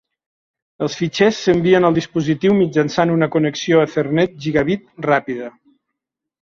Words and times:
Els 0.85 0.95
fitxers 1.01 1.41
s'envien 1.47 1.85
al 1.91 1.99
dispositiu 1.99 2.57
mitjançant 2.63 3.15
una 3.19 3.31
connexió 3.37 3.87
Ethernet 3.87 4.37
gigabit 4.47 4.93
ràpida. 5.13 5.55